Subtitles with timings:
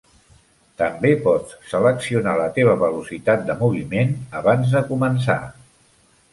[0.81, 5.41] També pots seleccionar la teva velocitat de moviment abans de començar.